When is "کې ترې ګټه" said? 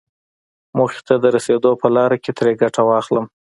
2.23-2.81